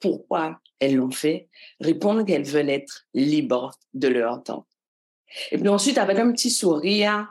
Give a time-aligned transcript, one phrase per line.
[0.00, 1.48] pourquoi elles l'ont fait,
[1.80, 4.66] répondent qu'elles veulent être libres de leur temps.
[5.50, 7.28] Et puis ensuite, avec un petit sourire,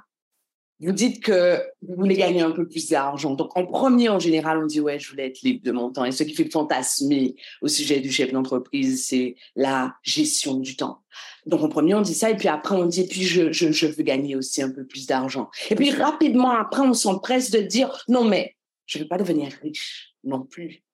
[0.81, 3.33] vous dites que vous voulez gagner un peu plus d'argent.
[3.33, 6.03] Donc, en premier, en général, on dit, ouais, je voulais être libre de mon temps.
[6.03, 11.01] Et ce qui fait fantasmer au sujet du chef d'entreprise, c'est la gestion du temps.
[11.45, 12.29] Donc, en premier, on dit ça.
[12.29, 15.07] Et puis après, on dit, puis je, je, je veux gagner aussi un peu plus
[15.07, 15.49] d'argent.
[15.69, 19.53] Et puis rapidement, après, on s'empresse de dire, non, mais je ne veux pas devenir
[19.61, 20.84] riche non plus.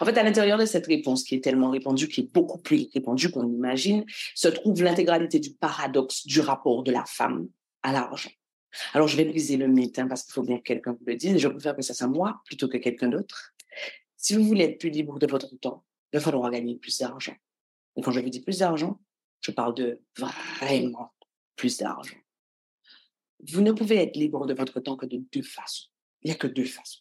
[0.00, 2.88] En fait, à l'intérieur de cette réponse qui est tellement répandue, qui est beaucoup plus
[2.92, 7.48] répandue qu'on imagine, se trouve l'intégralité du paradoxe du rapport de la femme
[7.82, 8.30] à l'argent.
[8.92, 11.16] Alors, je vais briser le mythe, hein, parce qu'il faut bien que quelqu'un vous le
[11.16, 13.54] dise, et je préfère que ça soit moi plutôt que quelqu'un d'autre.
[14.16, 17.34] Si vous voulez être plus libre de votre temps, il falloir gagner plus d'argent.
[17.96, 19.00] Et quand je vous dis plus d'argent,
[19.40, 21.12] je parle de vraiment
[21.56, 22.16] plus d'argent.
[23.52, 25.88] Vous ne pouvez être libre de votre temps que de deux façons.
[26.22, 27.00] Il n'y a que deux façons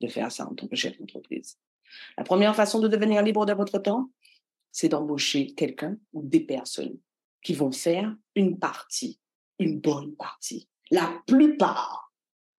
[0.00, 1.58] de faire ça en tant que chef d'entreprise.
[2.16, 4.10] La première façon de devenir libre de votre temps,
[4.72, 6.98] c'est d'embaucher quelqu'un ou des personnes
[7.42, 9.20] qui vont faire une partie,
[9.58, 12.12] une bonne partie, la plupart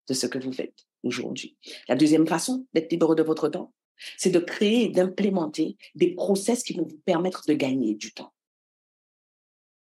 [0.08, 1.56] de ce que vous faites aujourd'hui.
[1.88, 3.72] La deuxième façon d'être libre de votre temps,
[4.16, 8.32] c'est de créer et d'implémenter des process qui vont vous permettre de gagner du temps.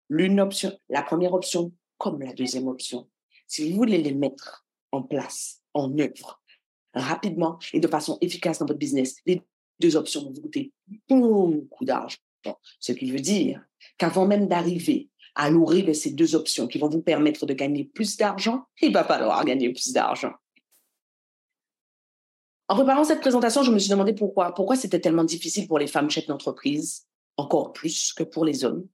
[0.09, 3.11] L'une option, la première option comme la deuxième option,
[3.47, 6.43] si vous voulez les mettre en place, en œuvre,
[6.95, 9.43] rapidement et de façon efficace dans votre business, les
[9.81, 10.73] deux options vont vous coûter
[11.09, 12.19] beaucoup d'argent.
[12.79, 13.65] Ce qui veut dire
[13.99, 17.85] qu'avant même d'arriver à nourrir de ces deux options qui vont vous permettre de gagner
[17.85, 20.33] plus d'argent, il va falloir gagner plus d'argent.
[22.69, 24.55] En préparant cette présentation, je me suis demandé pourquoi.
[24.55, 28.87] Pourquoi c'était tellement difficile pour les femmes chefs d'entreprise, encore plus que pour les hommes,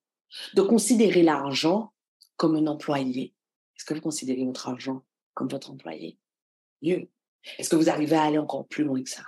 [0.55, 1.93] de considérer l'argent
[2.37, 3.35] comme un employé.
[3.77, 5.03] Est-ce que vous considérez votre argent
[5.35, 6.19] comme votre employé?
[6.83, 7.09] Mieux.
[7.59, 9.23] Est-ce que vous arrivez à aller encore plus loin que ça?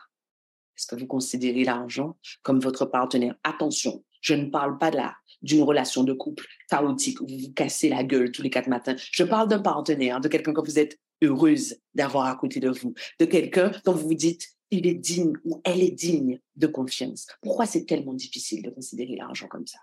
[0.77, 3.35] Est-ce que vous considérez l'argent comme votre partenaire?
[3.45, 4.99] Attention, je ne parle pas de
[5.43, 8.95] d'une relation de couple chaotique où vous vous cassez la gueule tous les quatre matins.
[8.97, 12.95] Je parle d'un partenaire, de quelqu'un que vous êtes heureuse d'avoir à côté de vous,
[13.19, 17.27] de quelqu'un dont vous vous dites, il est digne ou elle est digne de confiance.
[17.43, 19.79] Pourquoi c'est tellement difficile de considérer l'argent comme ça?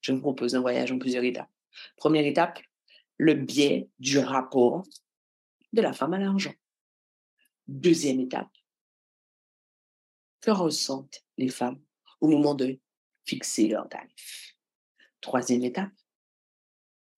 [0.00, 1.50] Je vous propose un voyage en plusieurs étapes.
[1.96, 2.60] Première étape,
[3.16, 4.84] le biais du rapport
[5.72, 6.52] de la femme à l'argent.
[7.66, 8.50] Deuxième étape,
[10.40, 11.82] que ressentent les femmes
[12.20, 12.78] au moment de
[13.24, 14.56] fixer leur tarif.
[15.20, 15.92] Troisième étape,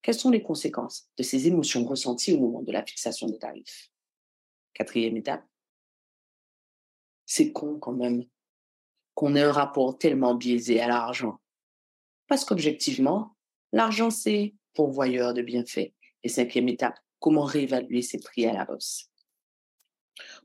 [0.02, 3.90] quelles sont les conséquences de ces émotions ressenties au moment de la fixation des tarifs?
[4.72, 5.44] Quatrième étape,
[7.24, 8.24] c'est con quand même
[9.14, 11.40] qu'on ait un rapport tellement biaisé à l'argent.
[12.28, 13.36] Parce qu'objectivement,
[13.72, 15.92] l'argent, c'est pourvoyeur de bienfaits.
[16.22, 19.10] Et cinquième étape, comment réévaluer ses prix à la bosse.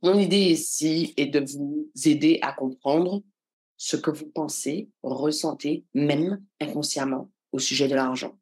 [0.03, 3.21] Mon idée ici est de vous aider à comprendre
[3.77, 8.37] ce que vous pensez, ressentez, même inconsciemment, au sujet de l'argent.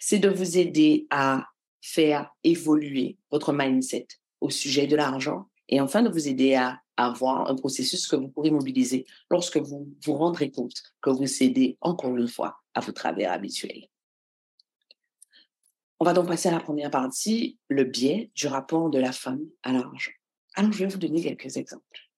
[0.00, 1.48] C'est de vous aider à
[1.80, 4.06] faire évoluer votre mindset
[4.40, 8.28] au sujet de l'argent et enfin de vous aider à avoir un processus que vous
[8.28, 12.92] pourrez mobiliser lorsque vous vous rendrez compte que vous cédez encore une fois à vos
[12.92, 13.88] travers habituels.
[15.98, 19.44] On va donc passer à la première partie, le biais du rapport de la femme
[19.62, 20.12] à l'argent.
[20.54, 22.10] Alors, je vais vous donner quelques exemples.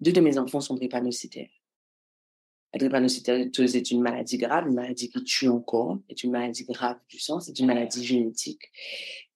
[0.00, 1.50] Deux de mes enfants sont drépanocytaires.
[2.74, 6.98] La drépanocytose est une maladie grave, une maladie qui tue encore, est une maladie grave
[7.08, 8.70] du sang, c'est une maladie génétique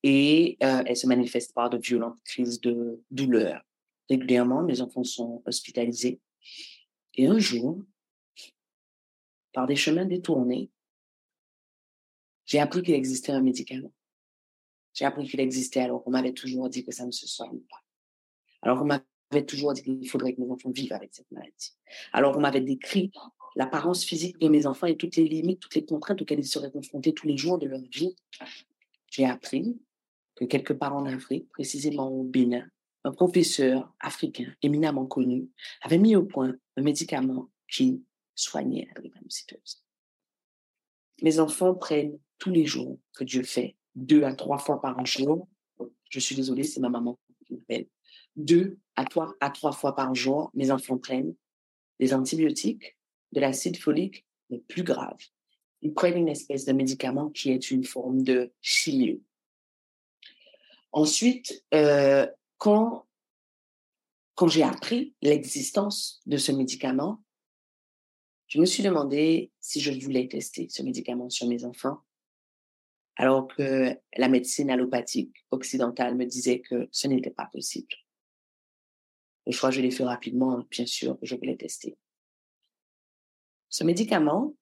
[0.03, 3.63] et euh, elle se manifeste par de violentes crises de douleur.
[4.07, 6.21] Régulièrement, mes enfants sont hospitalisés
[7.15, 7.81] et un jour,
[9.51, 10.69] par des chemins détournés,
[12.45, 13.91] j'ai appris qu'il existait un médicament
[14.93, 17.83] j'ai appris qu'il existait alors qu'on m'avait toujours dit que ça ne se soigne pas.
[18.61, 21.73] Alors qu'on m'avait toujours dit qu'il faudrait que mes enfants vivent avec cette maladie.
[22.11, 23.11] Alors qu'on m'avait décrit
[23.55, 26.71] l'apparence physique de mes enfants et toutes les limites, toutes les contraintes auxquelles ils seraient
[26.71, 28.15] confrontés tous les jours de leur vie.
[29.09, 29.77] J'ai appris
[30.35, 32.67] que quelque part en Afrique, précisément au Bénin,
[33.03, 35.49] un professeur africain éminemment connu
[35.81, 38.01] avait mis au point un médicament qui
[38.33, 39.83] soignait la drépanocytose.
[41.21, 45.47] Mes enfants prennent tous les jours que Dieu fait deux à trois fois par jour.
[46.09, 47.87] Je suis désolée, c'est ma maman qu'il m'appelle.
[48.35, 51.35] Deux à trois, à trois fois par jour, mes enfants prennent
[51.99, 52.97] des antibiotiques,
[53.31, 55.17] de l'acide folique, mais plus grave.
[55.81, 59.21] Ils prennent une espèce de médicament qui est une forme de chimio.
[60.91, 63.07] Ensuite, euh, quand,
[64.35, 67.23] quand j'ai appris l'existence de ce médicament,
[68.47, 72.03] je me suis demandé si je voulais tester ce médicament sur mes enfants,
[73.15, 77.93] alors que la médecine allopathique occidentale me disait que ce n'était pas possible.
[79.45, 81.97] Le choix, je l'ai fait rapidement, bien sûr, je voulais tester.
[83.69, 84.55] Ce médicament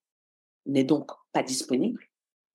[0.65, 2.03] n'est donc pas disponible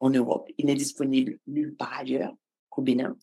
[0.01, 0.49] en Europe.
[0.59, 2.35] Il n'est disponible nulle part ailleurs
[2.69, 3.17] qu'au Bénin.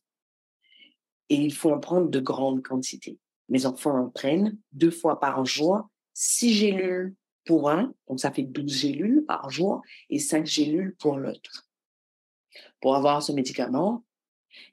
[1.30, 3.20] Et il faut en prendre de grandes quantités.
[3.50, 7.16] Mes enfants en prennent deux fois par jour, six gélules
[7.46, 11.68] pour un, donc ça fait 12 gélules par jour, et cinq gélules pour l'autre.
[12.82, 14.04] Pour avoir ce médicament,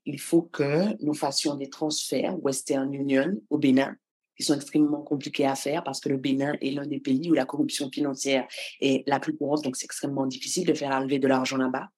[0.05, 3.97] il faut que nous fassions des transferts Western Union au Bénin,
[4.37, 7.35] qui sont extrêmement compliqués à faire parce que le Bénin est l'un des pays où
[7.35, 8.47] la corruption financière
[8.81, 11.89] est la plus courante, donc c'est extrêmement difficile de faire arriver de l'argent là-bas.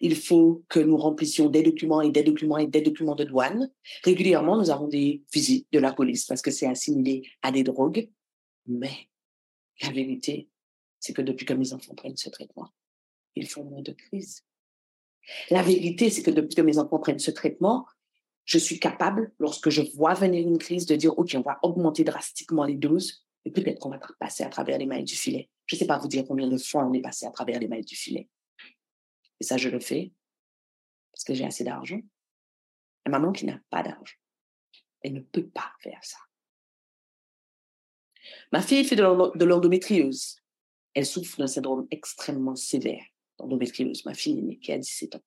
[0.00, 3.70] Il faut que nous remplissions des documents et des documents et des documents de douane.
[4.04, 8.08] Régulièrement, nous avons des visites de la police parce que c'est assimilé à des drogues.
[8.66, 9.08] Mais
[9.82, 10.48] la vérité,
[11.00, 12.68] c'est que depuis que mes enfants prennent ce traitement,
[13.34, 14.44] ils font moins de crise.
[15.50, 17.86] La vérité, c'est que depuis que mes enfants prennent ce traitement,
[18.44, 22.04] je suis capable, lorsque je vois venir une crise, de dire, OK, on va augmenter
[22.04, 25.50] drastiquement les doses et peut-être qu'on va passer à travers les mailles du filet.
[25.66, 27.68] Je ne sais pas vous dire combien de fois on est passé à travers les
[27.68, 28.28] mailles du filet.
[29.40, 30.12] Et ça, je le fais
[31.12, 32.00] parce que j'ai assez d'argent.
[33.04, 34.16] La maman qui n'a pas d'argent,
[35.02, 36.18] elle ne peut pas faire ça.
[38.52, 40.36] Ma fille fait de l'endométriose.
[40.94, 43.04] Elle souffre d'un syndrome extrêmement sévère
[43.38, 45.22] d'endométriose, ma fille aînée qui a 17 ans.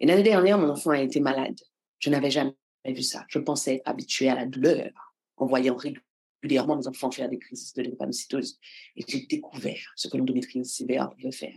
[0.00, 1.58] Et l'année dernière, mon enfant a été malade.
[1.98, 2.54] Je n'avais jamais
[2.84, 3.24] vu ça.
[3.28, 4.90] Je pensais être habituée à la douleur
[5.36, 8.58] en voyant régulièrement mes enfants faire des crises de lymphocytose.
[8.96, 11.54] Et j'ai découvert ce que l'endométriose sévère pouvait faire.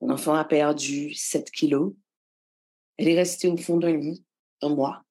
[0.00, 1.94] Mon enfant a perdu 7 kilos.
[2.98, 4.24] Elle est restée au fond d'un lit
[4.60, 5.04] un mois.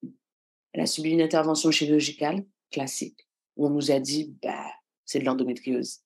[0.73, 4.71] Elle a subi une intervention chirurgicale classique où on nous a dit, bah,
[5.05, 6.01] c'est de l'endométriose.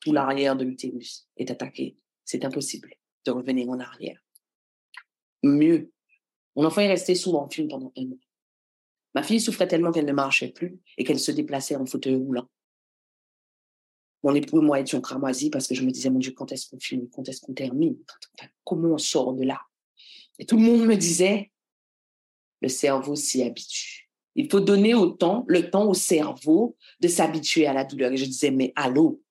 [0.00, 1.96] Tout l'arrière de l'utérus est attaqué.
[2.24, 2.94] C'est impossible
[3.26, 4.18] de revenir en arrière.
[5.42, 5.92] Mieux,
[6.56, 8.18] mon enfant est resté sous film pendant un mois.
[9.14, 12.48] Ma fille souffrait tellement qu'elle ne marchait plus et qu'elle se déplaçait en fauteuil roulant.
[14.22, 16.68] Mon époux et moi étions cramoisis parce que je me disais, mon Dieu, quand est-ce
[16.68, 17.96] qu'on finit Quand est-ce qu'on termine?
[18.64, 19.60] Comment on sort de là?
[20.38, 21.50] Et tout le monde me disait,
[22.60, 24.10] le cerveau s'y habitue.
[24.36, 28.12] Il faut donner autant, le temps au cerveau de s'habituer à la douleur.
[28.12, 29.22] Et je disais, mais allô,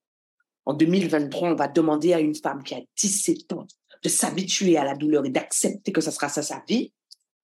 [0.70, 3.66] en 2023, on va demander à une femme qui a 17 ans
[4.04, 6.94] de s'habituer à la douleur et d'accepter que ça sera ça sa vie.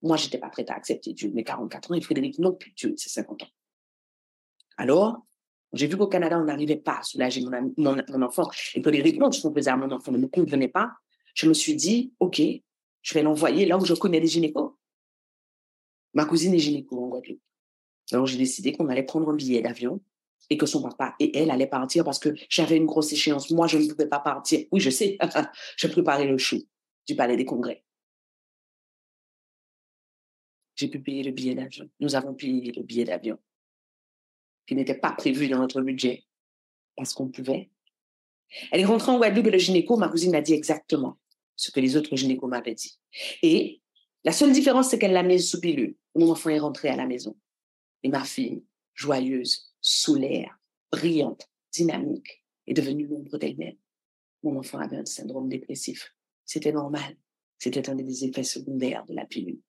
[0.04, 2.94] Moi, j'étais pas prête à accepter Dieu, mes 44 ans, et Frédéric non plus, Dieu,
[2.98, 3.48] c'est 50 ans.
[4.78, 5.26] Alors,
[5.74, 9.02] j'ai vu qu'au Canada, on n'arrivait pas à soulager mon, mon, enfant, et que les
[9.02, 10.92] réponses qu'on faisait à mon enfant ne me convenaient pas.
[11.34, 12.40] Je me suis dit, OK,
[13.02, 14.78] je vais l'envoyer là où je connais les gynécos.
[16.14, 17.42] Ma cousine est gynéco en Guadeloupe.
[18.12, 20.00] Alors, j'ai décidé qu'on allait prendre un billet d'avion
[20.50, 23.52] et que son papa et elle allaient partir parce que j'avais une grosse échéance.
[23.52, 24.66] Moi, je ne pouvais pas partir.
[24.72, 25.18] Oui, je sais.
[25.78, 26.64] je préparais le chou
[27.08, 27.84] du palais des congrès.
[30.76, 31.90] J'ai pu payer le billet d'avion.
[32.00, 33.38] Nous avons payé le billet d'avion
[34.68, 36.26] qui n'était pas prévu dans notre budget
[36.96, 37.70] parce qu'on pouvait.
[38.72, 41.18] Elle est rentrée en Guadeloupe et le gynéco, ma cousine m'a dit exactement
[41.56, 43.00] ce que les autres gynécos m'avaient dit.
[43.42, 43.82] Et
[44.24, 45.96] la seule différence, c'est qu'elle l'a mise sous pilule.
[46.16, 47.38] Mon enfant est rentré à la maison.
[48.04, 50.60] Et ma fille, joyeuse, solaire,
[50.92, 53.78] brillante, dynamique, est devenue l'ombre d'elle-même.
[54.42, 56.16] Mon enfant avait un syndrome dépressif.
[56.44, 57.16] C'était normal.
[57.60, 59.62] C'était un des effets secondaires de la pilule.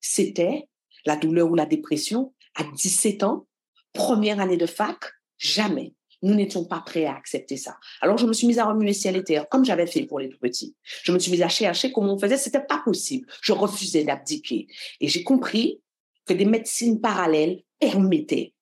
[0.00, 0.68] C'était
[1.04, 3.48] la douleur ou la dépression à 17 ans,
[3.92, 4.98] première année de fac,
[5.38, 5.94] jamais.
[6.22, 7.78] Nous n'étions pas prêts à accepter ça.
[8.00, 10.28] Alors, je me suis mise à remuer ciel et terre, comme j'avais fait pour les
[10.28, 10.76] tout petits.
[11.02, 12.36] Je me suis mise à chercher comment on faisait.
[12.36, 13.26] C'était pas possible.
[13.42, 14.68] Je refusais d'abdiquer.
[15.00, 15.80] Et j'ai compris
[16.26, 18.54] que des médecines parallèles permettaient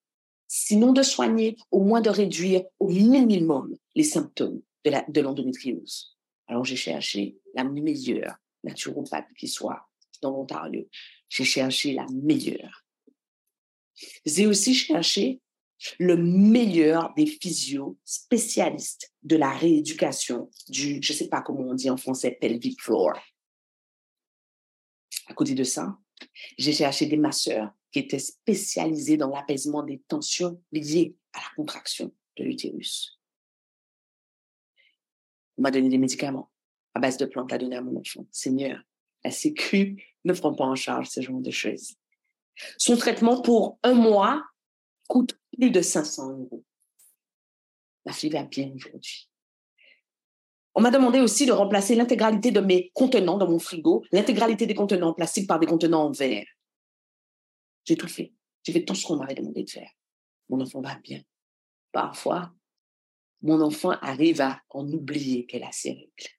[0.48, 6.16] sinon de soigner, au moins de réduire au minimum les symptômes de l'endométriose.
[6.46, 9.88] Alors j'ai cherché la meilleure naturopathe qui soit
[10.22, 10.88] dans l'Ontario.
[11.28, 12.84] J'ai cherché la meilleure.
[14.24, 15.40] J'ai aussi cherché
[15.98, 21.74] le meilleur des physios spécialistes de la rééducation du, je ne sais pas comment on
[21.74, 23.12] dit en français, pelvic floor.
[25.26, 25.98] À côté de ça,
[26.56, 32.12] j'ai cherché des masseurs qui était spécialisé dans l'apaisement des tensions liées à la contraction
[32.36, 33.18] de l'utérus.
[35.56, 36.50] On m'a donné des médicaments
[36.92, 38.26] à base de plantes à donner à mon enfant.
[38.30, 38.78] Seigneur,
[39.24, 41.94] la Sécu ne prend pas en charge ce genre de choses.
[42.76, 44.44] Son traitement pour un mois
[45.08, 46.64] coûte plus de 500 euros.
[48.04, 49.30] La fille va bien aujourd'hui.
[50.74, 54.74] On m'a demandé aussi de remplacer l'intégralité de mes contenants dans mon frigo, l'intégralité des
[54.74, 56.44] contenants en plastique par des contenants en verre.
[57.86, 58.34] J'ai tout fait.
[58.64, 59.90] J'ai fait tout ce qu'on m'avait demandé de faire.
[60.48, 61.22] Mon enfant va bien.
[61.92, 62.52] Parfois,
[63.42, 66.34] mon enfant arrive à en oublier qu'elle a ses règles.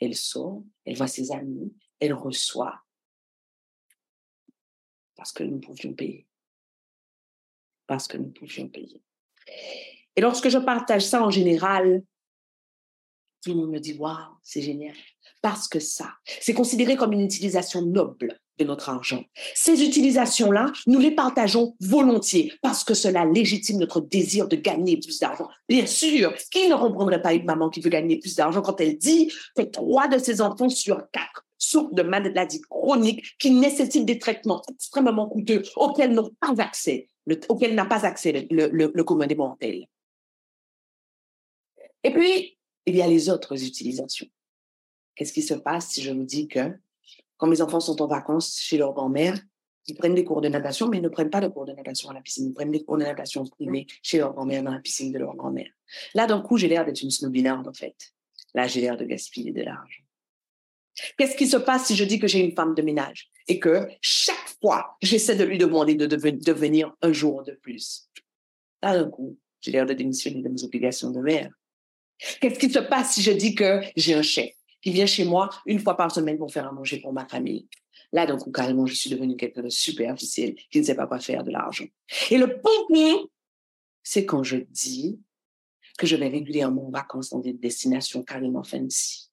[0.00, 2.82] Elle sort, elle voit ses amis, elle reçoit.
[5.16, 6.26] Parce que nous pouvions payer.
[7.86, 9.02] Parce que nous pouvions payer.
[10.16, 12.02] Et lorsque je partage ça en général,
[13.42, 14.96] tout le monde me dit, waouh, c'est génial.
[15.42, 19.24] Parce que ça, c'est considéré comme une utilisation noble de notre argent.
[19.54, 25.18] Ces utilisations-là, nous les partageons volontiers parce que cela légitime notre désir de gagner plus
[25.18, 25.48] d'argent.
[25.68, 28.98] Bien sûr, qui ne comprendrait pas une maman qui veut gagner plus d'argent quand elle
[28.98, 34.18] dit que trois de ses enfants sur quatre souffrent de maladies chroniques qui nécessitent des
[34.18, 37.08] traitements extrêmement coûteux auxquels n'ont pas accès,
[37.48, 39.86] auxquels n'a pas accès le, le, le commun des mortels.
[42.04, 44.26] Et puis, il y a les autres utilisations.
[45.14, 46.72] Qu'est-ce qui se passe si je vous dis que
[47.38, 49.40] quand mes enfants sont en vacances chez leur grand-mère,
[49.86, 52.10] ils prennent des cours de natation, mais ils ne prennent pas de cours de natation
[52.10, 52.48] à la piscine.
[52.48, 55.34] Ils prennent des cours de natation privés chez leur grand-mère dans la piscine de leur
[55.34, 55.70] grand-mère.
[56.14, 57.96] Là, d'un coup, j'ai l'air d'être une snobinarde, en fait.
[58.54, 60.02] Là, j'ai l'air de gaspiller de l'argent.
[61.16, 63.88] Qu'est-ce qui se passe si je dis que j'ai une femme de ménage et que
[64.02, 68.10] chaque fois, j'essaie de lui demander de devenir un jour de plus?
[68.82, 71.50] Là, d'un coup, j'ai l'air de démissionner de mes obligations de mère.
[72.40, 74.50] Qu'est-ce qui se passe si je dis que j'ai un chef
[74.82, 77.68] qui vient chez moi une fois par semaine pour faire à manger pour ma famille.
[78.12, 81.44] Là, donc, carrément, je suis devenue quelqu'un de superficiel qui ne sait pas quoi faire
[81.44, 81.84] de l'argent.
[82.30, 83.26] Et le point,
[84.02, 85.20] c'est quand je dis
[85.98, 89.28] que je vais régulièrement en vacances dans des destinations carrément fancy.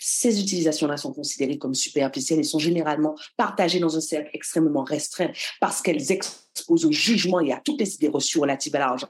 [0.00, 5.30] Ces utilisations-là sont considérées comme superficielles et sont généralement partagées dans un cercle extrêmement restreint
[5.60, 9.08] parce qu'elles exposent au jugement et à toutes les idées reçues relatives à l'argent.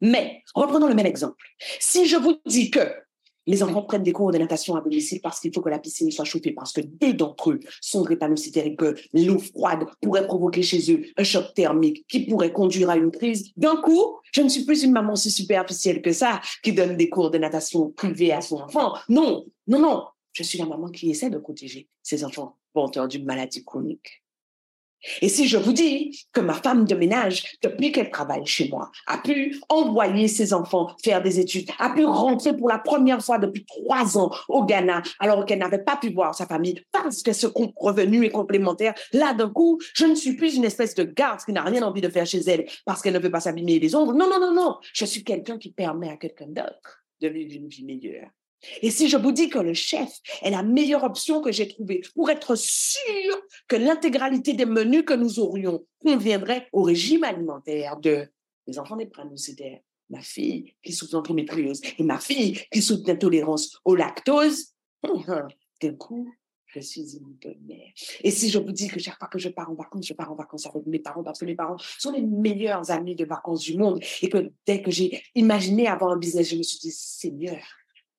[0.00, 1.44] Mais, reprenons le même exemple.
[1.78, 2.80] Si je vous dis que
[3.48, 6.10] les enfants prennent des cours de natation à domicile parce qu'il faut que la piscine
[6.10, 10.62] soit chauffée, parce que deux d'entre eux sont drépanocytaires et que l'eau froide pourrait provoquer
[10.62, 13.50] chez eux un choc thermique qui pourrait conduire à une crise.
[13.56, 17.08] D'un coup, je ne suis plus une maman si superficielle que ça qui donne des
[17.08, 18.94] cours de natation privés à son enfant.
[19.08, 20.04] Non, non, non.
[20.32, 24.22] Je suis la maman qui essaie de protéger ses enfants porteurs d'une maladie chronique.
[25.22, 28.90] Et si je vous dis que ma femme de ménage, depuis qu'elle travaille chez moi,
[29.06, 33.38] a pu envoyer ses enfants faire des études, a pu rentrer pour la première fois
[33.38, 37.32] depuis trois ans au Ghana, alors qu'elle n'avait pas pu voir sa famille parce que
[37.32, 41.40] ce revenu est complémentaire, là d'un coup, je ne suis plus une espèce de garde
[41.44, 43.94] qui n'a rien envie de faire chez elle parce qu'elle ne veut pas s'abîmer les
[43.94, 44.16] ongles.
[44.16, 44.76] Non, non, non, non.
[44.92, 48.30] Je suis quelqu'un qui permet à quelqu'un d'autre de vivre une vie meilleure.
[48.82, 50.10] Et si je vous dis que le chef
[50.42, 55.14] est la meilleure option que j'ai trouvée pour être sûr que l'intégralité des menus que
[55.14, 58.28] nous aurions conviendrait au régime alimentaire de
[58.66, 63.78] mes enfants des c'était ma fille qui souffre d'endométriose et ma fille qui souffre d'intolérance
[63.84, 64.74] au lactose,
[65.82, 66.32] d'un coup,
[66.66, 67.92] je suis une bonne mère.
[68.22, 70.30] Et si je vous dis que chaque fois que je pars en vacances, je pars
[70.30, 73.62] en vacances avec mes parents parce que mes parents sont les meilleurs amis de vacances
[73.62, 76.92] du monde et que dès que j'ai imaginé avoir un business, je me suis dit,
[76.92, 77.58] Seigneur,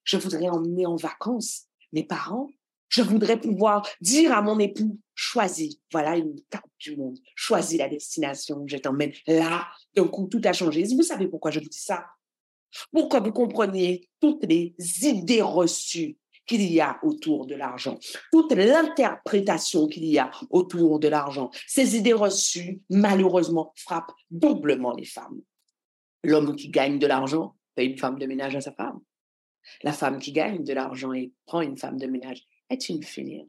[0.09, 2.49] je voudrais emmener en vacances mes parents.
[2.87, 7.87] Je voudrais pouvoir dire à mon époux, choisis, voilà une carte du monde, choisis la
[7.87, 9.67] destination, je t'emmène là.
[9.95, 10.83] D'un coup, tout a changé.
[10.83, 12.07] Vous savez pourquoi je vous dis ça?
[12.91, 14.73] Pour que vous compreniez toutes les
[15.03, 17.99] idées reçues qu'il y a autour de l'argent,
[18.31, 21.51] toute l'interprétation qu'il y a autour de l'argent.
[21.67, 25.39] Ces idées reçues, malheureusement, frappent doublement les femmes.
[26.23, 28.99] L'homme qui gagne de l'argent fait une femme de ménage à sa femme.
[29.83, 33.47] La femme qui gagne de l'argent et prend une femme de ménage est une fainéante.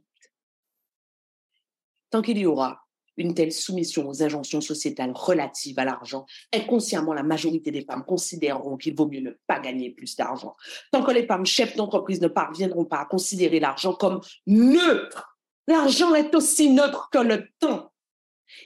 [2.10, 2.82] Tant qu'il y aura
[3.16, 8.76] une telle soumission aux injonctions sociétales relatives à l'argent, inconsciemment, la majorité des femmes considéreront
[8.76, 10.56] qu'il vaut mieux ne pas gagner plus d'argent.
[10.90, 16.14] Tant que les femmes chefs d'entreprise ne parviendront pas à considérer l'argent comme neutre, l'argent
[16.14, 17.92] est aussi neutre que le temps.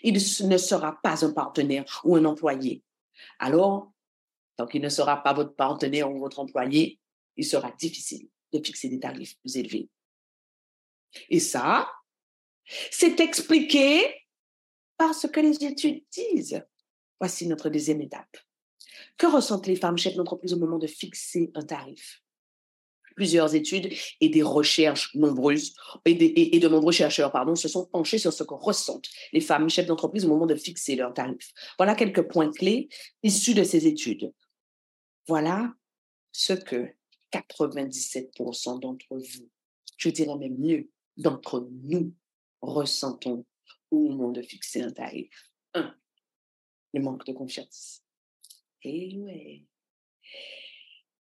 [0.03, 2.83] Il ne sera pas un partenaire ou un employé.
[3.39, 3.93] Alors,
[4.57, 7.01] tant qu'il ne sera pas votre partenaire ou votre employé,
[7.37, 9.89] il sera difficile de fixer des tarifs plus élevés.
[11.29, 11.91] Et ça,
[12.91, 14.03] c'est expliqué
[14.97, 16.63] par ce que les études disent.
[17.21, 18.37] Voici notre deuxième étape.
[19.17, 22.21] Que ressentent les femmes chefs d'entreprise au moment de fixer un tarif?
[23.17, 25.73] Plusieurs études et des recherches nombreuses
[26.05, 29.87] et, de nombreux chercheurs pardon, se sont penchés sur ce que ressentent les femmes chefs
[29.87, 31.53] d'entreprise au moment de fixer leur tarif.
[31.79, 32.89] Voilà quelques points clés
[33.23, 34.33] issus de ces études.
[35.29, 35.73] Voilà
[36.33, 36.93] ce que
[37.35, 39.51] 97% d'entre vous,
[39.97, 42.13] je dirais même mieux, d'entre nous
[42.61, 43.45] ressentons
[43.91, 45.95] au moment de fixer un tarif Un,
[46.93, 48.03] le manque de confiance.
[48.85, 49.65] Eh.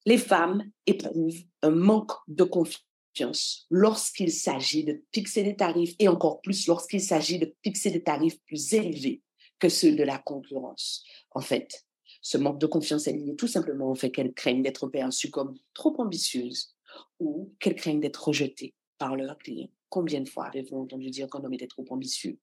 [0.06, 6.40] Les femmes éprouvent un manque de confiance lorsqu'il s'agit de fixer des tarifs et encore
[6.42, 9.22] plus lorsqu'il s'agit de fixer des tarifs plus élevés
[9.58, 11.04] que ceux de la concurrence.
[11.30, 11.86] En fait,
[12.24, 15.54] ce manque de confiance est lié tout simplement au fait qu'elles craignent d'être perçues comme
[15.74, 16.74] trop ambitieuses
[17.20, 19.68] ou qu'elles craignent d'être rejetées par leurs clients.
[19.90, 22.38] Combien de fois avez-vous entendu dire qu'un homme était trop ambitieux?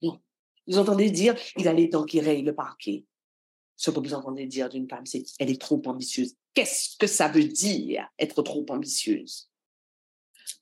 [0.00, 0.22] Non.
[0.66, 3.04] Vous entendez dire il allait temps qu'il raye le parquet.
[3.76, 6.34] Ce que vous entendez dire d'une femme, c'est elle est trop ambitieuse.
[6.54, 9.50] Qu'est-ce que ça veut dire être trop ambitieuse?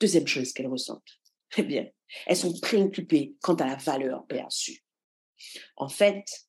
[0.00, 1.20] Deuxième chose qu'elles ressentent,
[1.58, 1.88] eh bien,
[2.26, 4.84] elles sont préoccupées quant à la valeur perçue.
[5.76, 6.43] En fait,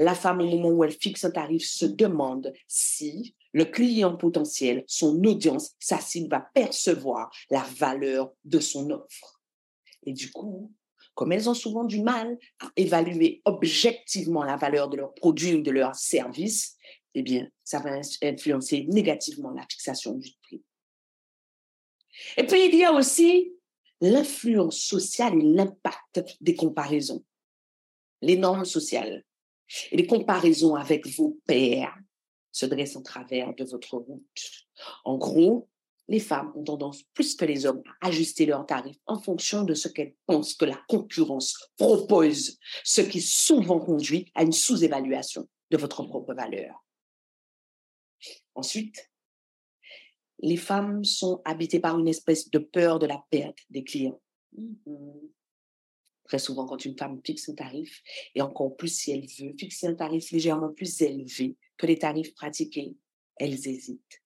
[0.00, 4.82] la femme, au moment où elle fixe un tarif, se demande si le client potentiel,
[4.86, 9.42] son audience, sa cible va percevoir la valeur de son offre.
[10.04, 10.72] Et du coup,
[11.14, 15.60] comme elles ont souvent du mal à évaluer objectivement la valeur de leurs produits ou
[15.60, 16.76] de leurs services,
[17.14, 20.62] eh bien, ça va influencer négativement la fixation du prix.
[22.38, 23.52] Et puis, il y a aussi
[24.00, 27.22] l'influence sociale et l'impact des comparaisons.
[28.22, 29.26] Les normes sociales
[29.90, 31.96] et les comparaisons avec vos pairs
[32.52, 34.66] se dressent en travers de votre route.
[35.04, 35.68] En gros,
[36.08, 39.74] les femmes ont tendance plus que les hommes à ajuster leurs tarifs en fonction de
[39.74, 45.76] ce qu'elles pensent que la concurrence propose, ce qui souvent conduit à une sous-évaluation de
[45.76, 46.84] votre propre valeur.
[48.56, 49.08] Ensuite,
[50.40, 54.20] les femmes sont habitées par une espèce de peur de la perte des clients.
[54.58, 55.30] Mm-hmm.
[56.30, 58.04] Très souvent, quand une femme fixe un tarif,
[58.36, 62.32] et encore plus si elle veut fixer un tarif légèrement plus élevé que les tarifs
[62.36, 62.94] pratiqués,
[63.34, 64.22] elles hésitent.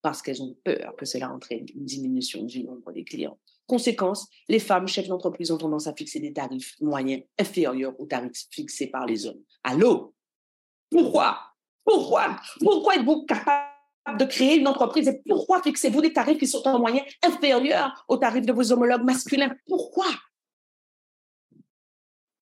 [0.00, 3.38] Parce qu'elles ont peur que cela entraîne une diminution du nombre des clients.
[3.66, 8.46] Conséquence, les femmes chefs d'entreprise ont tendance à fixer des tarifs moyens inférieurs aux tarifs
[8.50, 9.42] fixés par les hommes.
[9.62, 10.14] Allô?
[10.90, 11.38] Pourquoi?
[11.84, 12.40] Pourquoi?
[12.60, 16.78] Pourquoi êtes-vous capable de créer une entreprise et pourquoi fixez-vous des tarifs qui sont en
[16.78, 19.54] moyenne inférieurs aux tarifs de vos homologues masculins?
[19.66, 20.06] Pourquoi?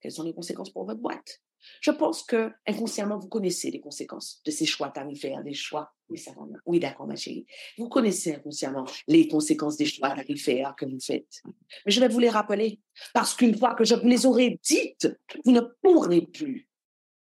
[0.01, 1.41] Quelles sont les conséquences pour votre boîte?
[1.81, 5.93] Je pense que inconsciemment, vous connaissez les conséquences de ces choix tarifaires, des choix.
[6.09, 6.43] Oui, ça va.
[6.67, 7.47] Oui, d'accord, ma chérie.
[7.79, 11.43] Vous connaissez inconsciemment les conséquences des choix tarifaires que vous faites.
[11.85, 12.81] Mais je vais vous les rappeler
[13.13, 15.09] parce qu'une fois que je vous les aurai dites,
[15.45, 16.67] vous ne pourrez plus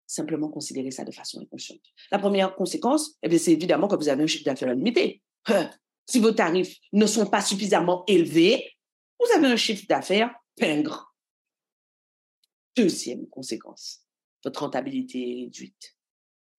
[0.05, 1.81] simplement considérer ça de façon inconsciente.
[2.11, 5.21] La première conséquence, eh c'est évidemment que vous avez un chiffre d'affaires limité.
[5.47, 5.69] Hein?
[6.05, 8.71] Si vos tarifs ne sont pas suffisamment élevés,
[9.19, 11.06] vous avez un chiffre d'affaires pingre.
[12.77, 14.05] Deuxième conséquence,
[14.43, 15.97] votre rentabilité est réduite.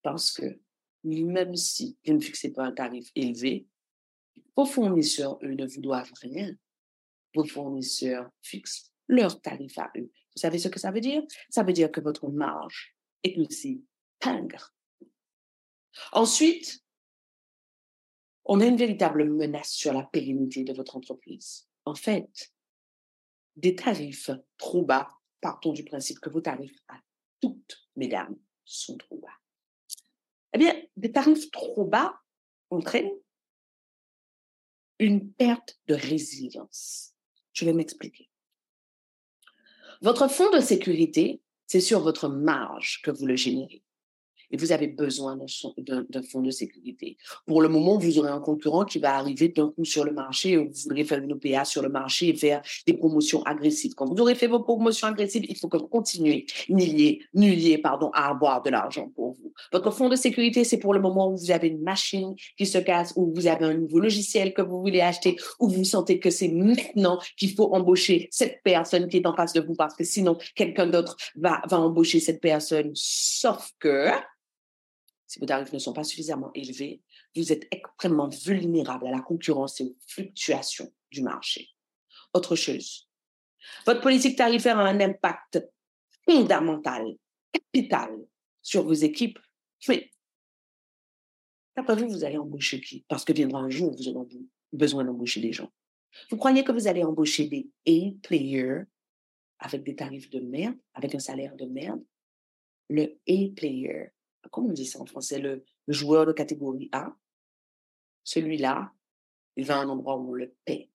[0.02, 0.60] Parce que
[1.04, 3.68] même si vous ne fixez pas un tarif élevé,
[4.56, 6.52] vos fournisseurs, eux, ne vous doivent rien.
[7.36, 10.10] Vos fournisseurs fixent leur tarif à eux.
[10.34, 11.22] Vous savez ce que ça veut dire?
[11.50, 13.84] Ça veut dire que votre marge est aussi
[14.18, 14.74] pingre.
[16.10, 16.82] Ensuite,
[18.44, 21.68] on a une véritable menace sur la pérennité de votre entreprise.
[21.84, 22.52] En fait,
[23.54, 26.96] des tarifs trop bas partons du principe que vos tarifs à
[27.40, 29.38] toutes, mesdames, sont trop bas.
[30.54, 32.20] Eh bien, des tarifs trop bas
[32.70, 33.10] entraînent
[34.98, 37.14] une perte de résilience.
[37.52, 38.28] Je vais m'expliquer.
[40.00, 43.82] Votre fonds de sécurité, c'est sur votre marge que vous le générez
[44.50, 45.38] et vous avez besoin
[45.78, 47.16] d'un fonds de sécurité.
[47.46, 50.56] Pour le moment, vous aurez un concurrent qui va arriver d'un coup sur le marché,
[50.56, 53.94] vous voudrez faire une OPA sur le marché et faire des promotions agressives.
[53.94, 58.10] Quand vous aurez fait vos promotions agressives, il faut que vous continuez, nulliez, nulliez, pardon,
[58.14, 59.52] à avoir de l'argent pour vous.
[59.72, 62.78] Votre fonds de sécurité, c'est pour le moment où vous avez une machine qui se
[62.78, 66.30] casse, ou vous avez un nouveau logiciel que vous voulez acheter, ou vous sentez que
[66.30, 70.04] c'est maintenant qu'il faut embaucher cette personne qui est en face de vous parce que
[70.04, 72.90] sinon quelqu'un d'autre va, va embaucher cette personne.
[72.94, 74.08] Sauf que
[75.28, 77.02] si vos tarifs ne sont pas suffisamment élevés,
[77.36, 81.68] vous êtes extrêmement vulnérable à la concurrence et aux fluctuations du marché.
[82.32, 83.08] Autre chose,
[83.86, 85.60] votre politique tarifaire a un impact
[86.24, 87.14] fondamental,
[87.52, 88.10] capital
[88.62, 89.38] sur vos équipes.
[89.86, 90.10] Mais
[91.76, 93.04] d'après vous, vous allez embaucher qui?
[93.06, 94.26] Parce que viendra un jour vous aurez
[94.72, 95.70] besoin d'embaucher des gens.
[96.30, 98.84] Vous croyez que vous allez embaucher des A-players
[99.58, 102.02] avec des tarifs de merde, avec un salaire de merde?
[102.88, 104.10] Le A-player,
[104.50, 107.16] comment on dit ça en français, le, joueur de catégorie A,
[108.24, 108.92] celui-là,
[109.56, 110.90] il va à un endroit où on le paie.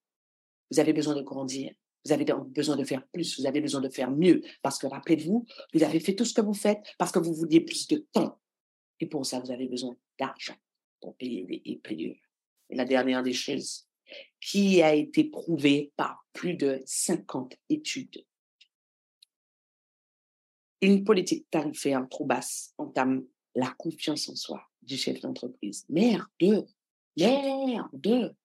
[0.71, 1.73] Vous avez besoin de grandir.
[2.05, 3.39] Vous avez besoin de faire plus.
[3.39, 4.41] Vous avez besoin de faire mieux.
[4.61, 7.61] Parce que rappelez-vous, vous avez fait tout ce que vous faites parce que vous vouliez
[7.61, 8.39] plus de temps.
[8.99, 10.55] Et pour ça, vous avez besoin d'argent
[11.01, 12.15] pour payer les payeurs.
[12.69, 13.87] Et la dernière des choses,
[14.39, 18.25] qui a été prouvée par plus de 50 études,
[20.81, 25.85] Une politique tarifaire trop basse entame la confiance en soi du chef d'entreprise.
[25.89, 26.27] Merde,
[27.17, 28.35] merde.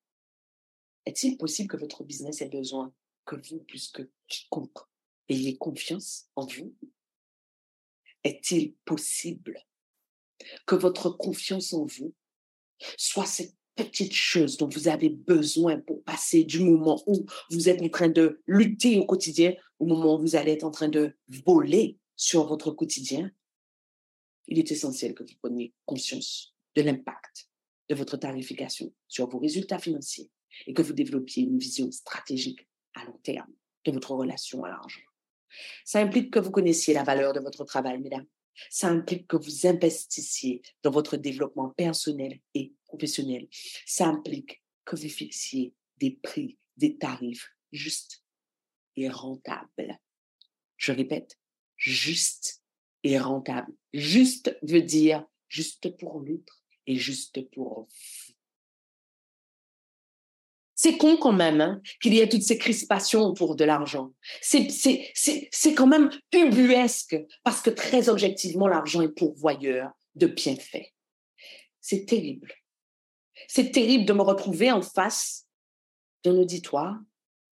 [1.06, 2.92] Est-il possible que votre business ait besoin
[3.24, 4.78] que vous, plus que quiconque,
[5.28, 6.74] ayez confiance en vous?
[8.24, 9.64] Est-il possible
[10.66, 12.14] que votre confiance en vous
[12.96, 17.80] soit cette petite chose dont vous avez besoin pour passer du moment où vous êtes
[17.80, 21.16] en train de lutter au quotidien au moment où vous allez être en train de
[21.46, 23.30] voler sur votre quotidien,
[24.48, 27.48] il est essentiel que vous preniez conscience de l'impact
[27.88, 30.30] de votre tarification sur vos résultats financiers
[30.66, 33.52] et que vous développiez une vision stratégique à long terme
[33.84, 35.00] de votre relation à l'argent.
[35.84, 38.26] Ça implique que vous connaissiez la valeur de votre travail, mesdames.
[38.70, 43.48] Ça implique que vous investissiez dans votre développement personnel et professionnel.
[43.86, 48.24] Ça implique que vous fixiez des prix, des tarifs justes
[48.96, 49.98] et rentables.
[50.76, 51.38] Je répète,
[51.76, 52.62] juste
[53.04, 53.72] et rentable.
[53.92, 58.34] Juste veut dire juste pour l'autre et juste pour vous.
[60.80, 64.12] C'est con quand même hein, qu'il y ait toutes ces crispations autour de l'argent.
[64.40, 70.94] C'est quand même ubuesque parce que très objectivement, l'argent est pourvoyeur de bienfaits.
[71.80, 72.54] C'est terrible.
[73.48, 75.48] C'est terrible de me retrouver en face
[76.22, 76.96] d'un auditoire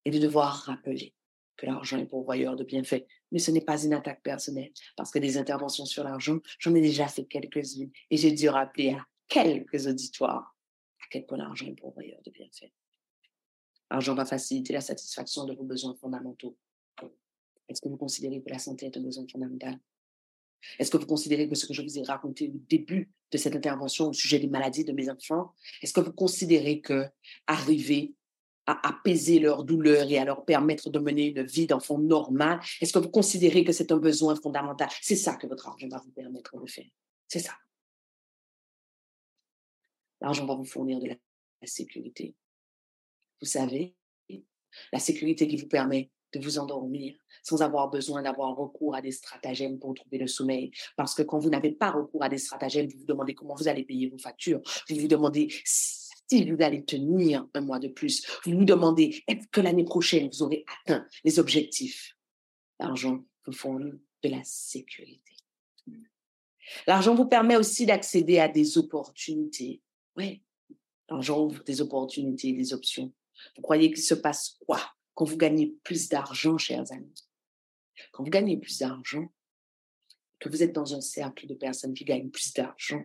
[0.05, 1.15] et de devoir rappeler
[1.57, 3.07] que l'argent est pourvoyeur de bienfaits.
[3.33, 6.81] Mais ce n'est pas une attaque personnelle, parce que des interventions sur l'argent, j'en ai
[6.81, 10.57] déjà fait quelques-unes et j'ai dû rappeler à quelques auditoires
[11.01, 12.73] à quel point l'argent est pourvoyeur de bienfaits.
[13.90, 16.57] L'argent va faciliter la satisfaction de vos besoins fondamentaux.
[17.69, 19.79] Est-ce que vous considérez que la santé est un besoin fondamental?
[20.79, 23.57] Est-ce que vous considérez que ce que je vous ai raconté au début de cette
[23.57, 27.07] intervention au sujet des maladies de mes enfants, est-ce que vous considérez que
[27.47, 28.14] arriver
[28.66, 32.92] à apaiser leur douleur et à leur permettre de mener une vie d'enfant normale, est-ce
[32.92, 34.88] que vous considérez que c'est un besoin fondamental?
[35.00, 36.90] C'est ça que votre argent va vous permettre de faire.
[37.29, 37.52] C'est ça.
[40.20, 41.16] L'argent va vous fournir de la
[41.64, 42.35] sécurité.
[43.40, 43.94] Vous savez,
[44.92, 49.12] la sécurité qui vous permet de vous endormir sans avoir besoin d'avoir recours à des
[49.12, 50.70] stratagèmes pour trouver le sommeil.
[50.96, 53.68] Parce que quand vous n'avez pas recours à des stratagèmes, vous vous demandez comment vous
[53.68, 54.61] allez payer vos factures.
[54.88, 58.27] Vous vous demandez si vous allez tenir un mois de plus.
[58.45, 62.17] Vous vous demandez est-ce que l'année prochaine, vous aurez atteint les objectifs?
[62.81, 65.33] L'argent vous fournit de la sécurité.
[66.87, 69.83] L'argent vous permet aussi d'accéder à des opportunités.
[70.17, 70.43] Oui,
[71.09, 73.12] l'argent ouvre des opportunités, des options.
[73.55, 74.81] Vous croyez qu'il se passe quoi
[75.15, 77.15] quand vous gagnez plus d'argent, chers amis?
[78.12, 79.33] Quand vous gagnez plus d'argent,
[80.39, 83.03] que vous êtes dans un cercle de personnes qui gagnent plus d'argent,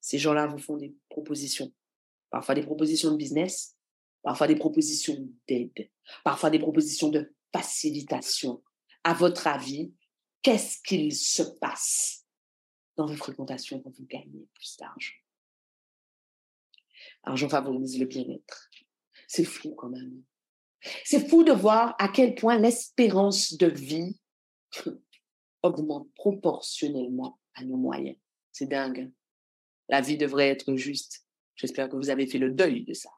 [0.00, 1.72] ces gens-là vous font des propositions.
[2.32, 3.76] Parfois des propositions de business,
[4.22, 5.90] parfois des propositions d'aide,
[6.24, 8.64] parfois des propositions de facilitation.
[9.04, 9.92] À votre avis,
[10.40, 12.24] qu'est-ce qu'il se passe
[12.96, 15.12] dans vos fréquentations quand vous gagnez plus d'argent?
[17.26, 18.70] L'argent favorise le bien-être.
[19.28, 20.22] C'est fou quand même.
[21.04, 24.18] C'est fou de voir à quel point l'espérance de vie
[25.62, 28.16] augmente proportionnellement à nos moyens.
[28.52, 29.00] C'est dingue.
[29.00, 29.12] Hein.
[29.90, 31.26] La vie devrait être juste.
[31.56, 33.10] J'espère que vous avez fait le deuil de ça.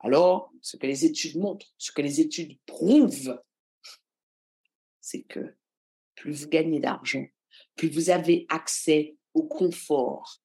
[0.00, 3.40] Alors, ce que les études montrent, ce que les études prouvent,
[5.00, 5.56] c'est que
[6.14, 7.24] plus vous gagnez d'argent,
[7.76, 10.42] plus vous avez accès au confort,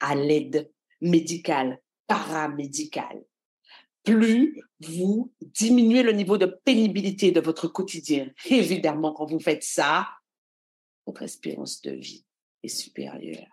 [0.00, 3.24] à l'aide médicale, paramédicale,
[4.04, 8.30] plus vous diminuez le niveau de pénibilité de votre quotidien.
[8.46, 10.08] Évidemment, quand vous faites ça,
[11.06, 12.24] votre espérance de vie
[12.62, 13.48] est supérieure.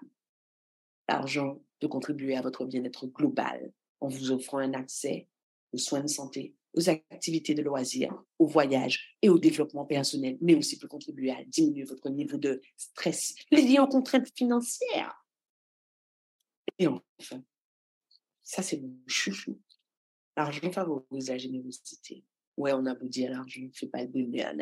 [1.10, 5.28] L'argent peut contribuer à votre bien-être global en vous offrant un accès
[5.74, 10.56] aux soins de santé, aux activités de loisirs, aux voyages et au développement personnel, mais
[10.56, 15.26] aussi peut contribuer à diminuer votre niveau de stress lié aux contraintes financières.
[16.78, 17.44] Et enfin,
[18.44, 19.60] ça c'est mon chouchou,
[20.38, 22.26] L'argent favorise la générosité.
[22.58, 24.54] Ouais, on a beau dire l'argent ne fait pas le bonheur,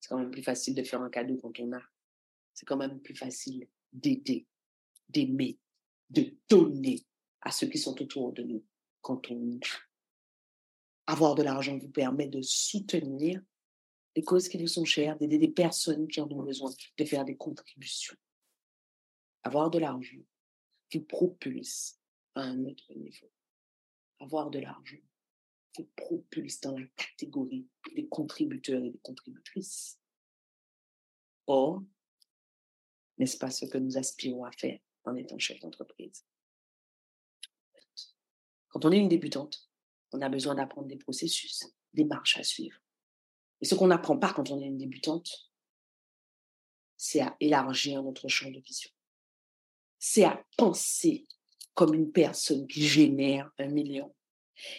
[0.00, 1.82] C'est quand même plus facile de faire un cadeau quand on a.
[2.52, 4.46] C'est quand même plus facile d'aider,
[5.12, 5.58] d'aimer,
[6.10, 7.04] de donner
[7.40, 8.64] à ceux qui sont autour de nous
[9.00, 9.58] quand on
[11.06, 13.42] Avoir de l'argent vous permet de soutenir
[14.14, 17.24] les causes qui vous sont chères, d'aider des personnes qui en ont besoin, de faire
[17.24, 18.16] des contributions.
[19.42, 20.22] Avoir de l'argent
[20.92, 21.98] vous propulse
[22.34, 23.30] à un autre niveau
[24.22, 24.98] avoir de l'argent
[25.76, 29.98] vous propulse dans la catégorie des contributeurs et des contributrices.
[31.46, 31.82] Or,
[33.18, 34.78] n'est-ce pas ce que nous aspirons à faire?
[35.04, 36.24] En étant chef d'entreprise?
[38.68, 39.68] Quand on est une débutante,
[40.12, 42.78] on a besoin d'apprendre des processus, des marches à suivre.
[43.60, 45.30] Et ce qu'on n'apprend pas quand on est une débutante,
[46.96, 48.90] c'est à élargir notre champ de vision.
[49.98, 51.26] C'est à penser
[51.74, 54.14] comme une personne qui génère un million.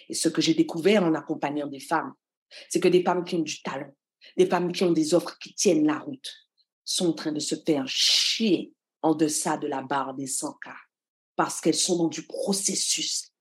[0.10, 2.14] Et ce que j'ai découvert en accompagnant des femmes,
[2.70, 3.94] c'est que des femmes qui ont du talent,
[4.38, 6.32] des femmes qui ont des offres qui tiennent la route,
[6.84, 10.76] sont en train de se faire chier en deçà de la barre des 100 cas
[11.36, 13.32] parce qu'elles sont dans du processus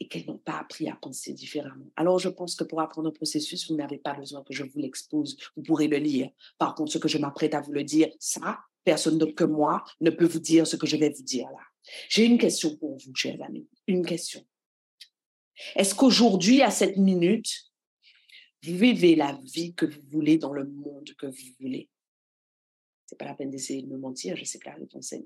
[0.00, 1.86] et qu'elles n'ont pas appris à penser différemment.
[1.96, 4.78] Alors, je pense que pour apprendre un processus, vous n'avez pas besoin que je vous
[4.80, 5.36] l'expose.
[5.56, 6.30] Vous pourrez le lire.
[6.58, 9.84] Par contre, ce que je m'apprête à vous le dire, ça, personne d'autre que moi
[10.00, 11.62] ne peut vous dire ce que je vais vous dire là.
[12.08, 13.68] J'ai une question pour vous, chers amis.
[13.86, 14.44] Une question.
[15.76, 17.70] Est-ce qu'aujourd'hui, à cette minute,
[18.64, 21.88] vous vivez la vie que vous voulez dans le monde que vous voulez?
[23.12, 25.22] C'est pas la peine d'essayer de me mentir, je sais que la réponse est.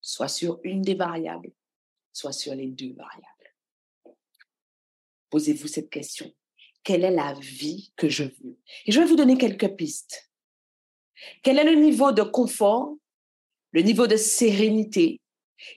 [0.00, 1.50] Soit sur une des variables,
[2.12, 3.52] soit sur les deux variables.
[5.28, 6.32] Posez-vous cette question.
[6.84, 8.60] Quelle est la vie que je veux?
[8.84, 10.30] Et je vais vous donner quelques pistes.
[11.42, 12.96] Quel est le niveau de confort,
[13.72, 15.20] le niveau de sérénité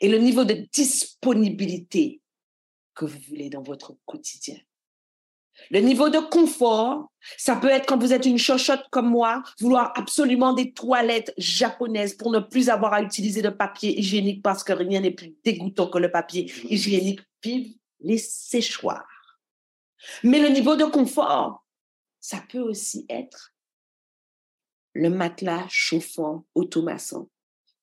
[0.01, 2.21] et le niveau de disponibilité
[2.93, 4.59] que vous voulez dans votre quotidien?
[5.71, 9.91] Le niveau de confort, ça peut être quand vous êtes une chochotte comme moi, vouloir
[9.95, 14.73] absolument des toilettes japonaises pour ne plus avoir à utiliser de papier hygiénique parce que
[14.73, 17.21] rien n'est plus dégoûtant que le papier hygiénique.
[17.43, 19.07] Vive les séchoirs.
[20.23, 21.65] Mais le niveau de confort,
[22.19, 23.53] ça peut aussi être
[24.93, 27.29] le matelas chauffant automassant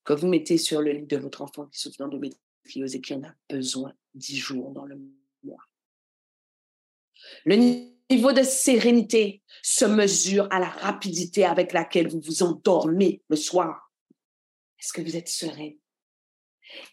[0.05, 3.23] que vous mettez sur le lit de votre enfant qui souffre d'endométriose et qui en
[3.25, 4.99] a besoin dix jours dans le
[5.43, 5.63] mois.
[7.45, 7.57] Le
[8.11, 13.93] niveau de sérénité se mesure à la rapidité avec laquelle vous vous endormez le soir.
[14.79, 15.73] Est-ce que vous êtes serein?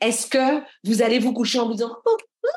[0.02, 2.48] Est-ce que vous allez vous coucher en vous disant oh, oh,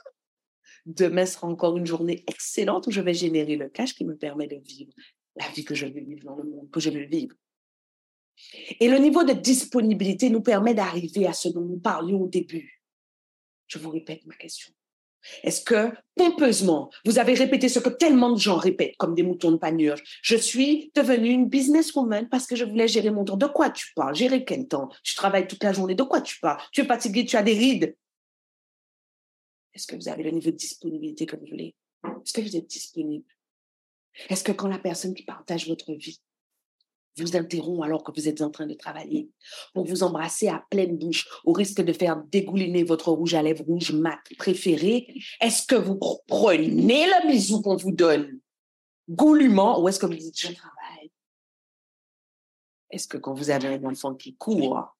[0.86, 4.46] demain sera encore une journée excellente où je vais générer le cash qui me permet
[4.46, 4.92] de vivre
[5.36, 7.34] la vie que je veux vivre dans le monde, que je veux vivre?
[8.80, 12.82] Et le niveau de disponibilité nous permet d'arriver à ce dont nous parlions au début.
[13.66, 14.72] Je vous répète ma question.
[15.42, 19.52] Est-ce que, pompeusement, vous avez répété ce que tellement de gens répètent comme des moutons
[19.52, 20.02] de panurge?
[20.22, 23.36] Je suis devenue une businesswoman parce que je voulais gérer mon temps.
[23.36, 24.14] De quoi tu parles?
[24.14, 24.88] Gérer quel temps?
[25.02, 25.94] Tu travailles toute la journée.
[25.94, 26.60] De quoi tu parles?
[26.72, 27.96] Tu es fatigué, tu as des rides.
[29.74, 32.66] Est-ce que vous avez le niveau de disponibilité que vous voulez Est-ce que vous êtes
[32.66, 33.26] disponible?
[34.30, 36.20] Est-ce que quand la personne qui partage votre vie
[37.18, 39.30] vous interrompt alors que vous êtes en train de travailler,
[39.74, 43.64] pour vous embrasser à pleine bouche, au risque de faire dégouliner votre rouge à lèvres
[43.64, 45.06] rouge mat préféré,
[45.40, 48.38] est-ce que vous prenez le bisou qu'on vous donne
[49.08, 51.10] goulûment ou est-ce que vous dites je travaille?
[52.90, 54.96] Est-ce que quand vous avez un enfant qui court,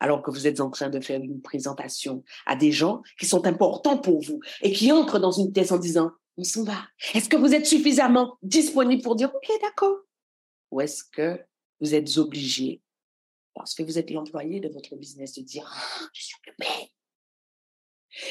[0.00, 3.46] alors que vous êtes en train de faire une présentation à des gens qui sont
[3.46, 6.86] importants pour vous et qui entrent dans une thèse en disant on s'en va.
[7.14, 9.96] Est-ce que vous êtes suffisamment disponible pour dire OK, d'accord.
[10.70, 11.40] Ou est-ce que
[11.80, 12.82] vous êtes obligé,
[13.54, 16.92] parce que vous êtes l'employé de votre business, de dire ah, Je suis occupé.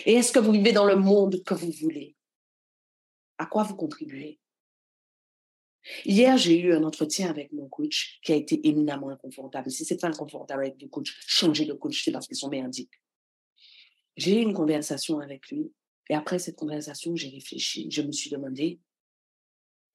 [0.05, 2.15] Et est-ce que vous vivez dans le monde que vous voulez?
[3.37, 4.39] À quoi vous contribuez?
[6.03, 9.69] Hier, j'ai eu un entretien avec mon coach qui a été éminemment inconfortable.
[9.69, 12.93] Si c'est inconfortable avec le coach, changez de coach, c'est parce qu'ils sont merdiques.
[14.17, 15.71] J'ai eu une conversation avec lui
[16.09, 17.89] et après cette conversation, j'ai réfléchi.
[17.91, 18.79] Je me suis demandé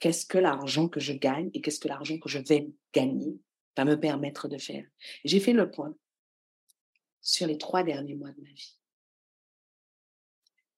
[0.01, 3.39] qu'est-ce que l'argent que je gagne et qu'est-ce que l'argent que je vais gagner
[3.77, 4.85] va me permettre de faire.
[5.25, 5.95] J'ai fait le point
[7.21, 8.77] sur les trois derniers mois de ma vie.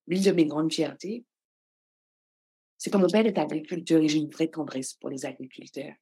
[0.08, 1.24] L'une de mes grandes fiertés,
[2.76, 5.94] c'est que mon père est agriculteur et j'ai une vraie tendresse pour les agriculteurs.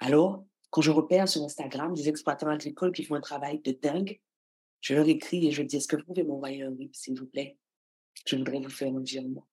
[0.00, 4.18] Alors, quand je repère sur Instagram des exploitants agricoles qui font un travail de dingue,
[4.80, 7.26] je leur écris et je dis, est-ce que vous pouvez m'envoyer un RIP, s'il vous
[7.26, 7.58] plaît?
[8.26, 9.46] Je voudrais vous faire un virement.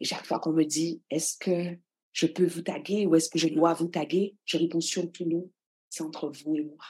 [0.00, 1.78] Et chaque fois qu'on me dit, est-ce que
[2.12, 5.50] je peux vous taguer ou est-ce que je dois vous taguer, je réponds surtout non,
[5.90, 6.84] c'est entre vous et moi.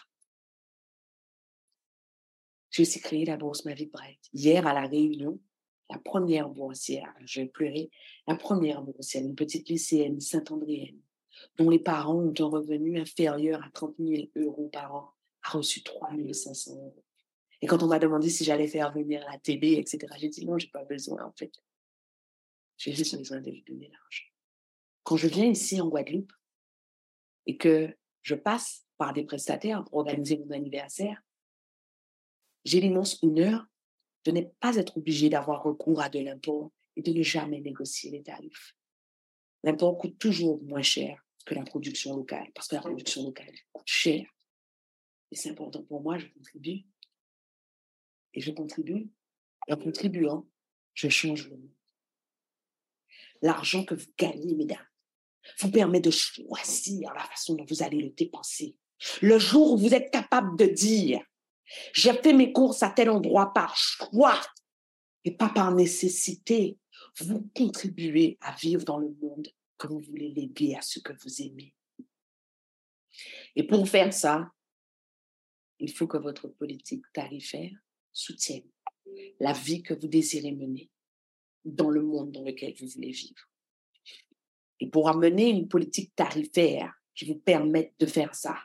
[2.71, 4.21] J'ai aussi créé la bourse Ma Vie Bright.
[4.33, 5.41] Hier, à la réunion,
[5.89, 7.91] la première boursière, je vais pleurer,
[8.27, 11.01] la première boursière, une petite lycéenne Saint-Andréenne,
[11.57, 15.11] dont les parents ont un revenu inférieur à 30 000 euros par an,
[15.43, 17.05] a reçu 3 500 euros.
[17.63, 20.59] Et quand on m'a demandé si j'allais faire venir la TB, etc., j'ai dit non,
[20.59, 21.53] j'ai pas besoin, en fait.
[22.77, 24.27] J'ai juste besoin de lui donner l'argent.
[25.03, 26.33] Quand je viens ici en Guadeloupe
[27.47, 31.23] et que je passe par des prestataires pour organiser mon anniversaire,
[32.65, 33.67] j'ai l'immense honneur
[34.25, 38.11] de ne pas être obligé d'avoir recours à de l'import et de ne jamais négocier
[38.11, 38.75] les tarifs.
[39.63, 43.87] L'import coûte toujours moins cher que la production locale, parce que la production locale coûte
[43.87, 44.27] cher.
[45.31, 46.85] Et c'est important pour moi, je contribue.
[48.35, 49.09] Et je contribue.
[49.69, 50.49] En contribuant,
[50.95, 51.76] je change le monde
[53.43, 54.87] l'argent que vous gagnez, mesdames.
[55.61, 58.77] vous permet de choisir la façon dont vous allez le dépenser.
[59.21, 61.21] Le jour où vous êtes capable de dire,
[61.93, 64.41] j'ai fait mes courses à tel endroit par choix
[65.25, 66.79] et pas par nécessité,
[67.19, 71.43] vous contribuez à vivre dans le monde que vous voulez léguer à ceux que vous
[71.43, 71.75] aimez.
[73.55, 74.51] Et pour faire ça,
[75.79, 77.73] il faut que votre politique tarifaire
[78.13, 78.69] soutienne
[79.41, 80.91] la vie que vous désirez mener
[81.67, 83.49] dans le monde dans lequel vous voulez vivre.
[84.81, 88.57] Et pour amener une politique tarifaire qui vous permette de faire ça,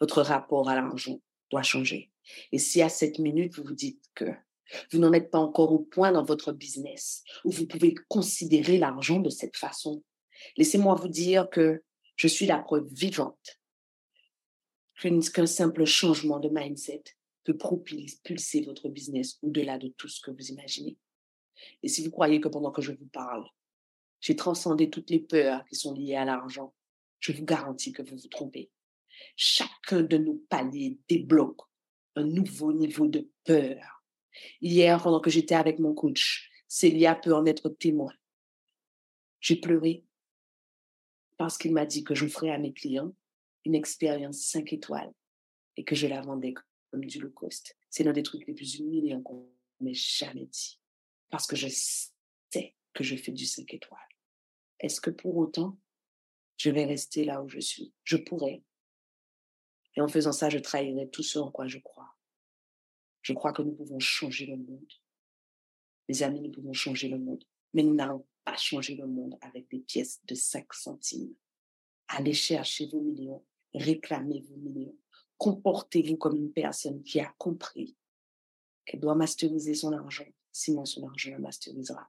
[0.00, 2.10] votre rapport à l'argent doit changer.
[2.52, 4.26] Et si à cette minute, vous vous dites que
[4.90, 9.20] vous n'en êtes pas encore au point dans votre business où vous pouvez considérer l'argent
[9.20, 10.02] de cette façon,
[10.56, 11.82] laissez-moi vous dire que
[12.16, 13.60] je suis la preuve vivante
[15.00, 17.04] qu'un simple changement de mindset
[17.44, 20.96] peut propulser votre business au-delà de tout ce que vous imaginez.
[21.82, 23.46] Et si vous croyez que pendant que je vous parle,
[24.20, 26.74] j'ai transcendé toutes les peurs qui sont liées à l'argent,
[27.20, 28.70] je vous garantis que vous vous trompez.
[29.36, 31.62] Chacun de nos paliers débloque
[32.16, 34.02] un nouveau niveau de peur.
[34.60, 38.12] Hier, pendant que j'étais avec mon coach, Célia peut en être témoin.
[39.40, 40.04] J'ai pleuré
[41.36, 43.14] parce qu'il m'a dit que je ferais à mes clients
[43.64, 45.12] une expérience 5 étoiles
[45.76, 46.54] et que je la vendais
[46.90, 47.76] comme du low cost.
[47.90, 49.48] C'est l'un des trucs les plus humiliants qu'on
[49.80, 50.80] m'ait jamais dit.
[51.30, 52.12] Parce que je sais
[52.94, 54.00] que je fais du 5 étoiles.
[54.80, 55.78] Est-ce que pour autant,
[56.56, 57.92] je vais rester là où je suis?
[58.04, 58.62] Je pourrais.
[59.96, 62.14] Et en faisant ça, je trahirais tout ce en quoi je crois.
[63.22, 64.92] Je crois que nous pouvons changer le monde.
[66.08, 67.44] Mes amis, nous pouvons changer le monde.
[67.74, 71.34] Mais nous n'allons pas changer le monde avec des pièces de 5 centimes.
[72.08, 73.44] Allez chercher vos millions
[73.76, 74.96] réclamez vos millions.
[75.38, 77.96] Comportez-vous comme une personne qui a compris
[78.84, 82.08] qu'elle doit masteriser son argent, sinon son argent la masterisera.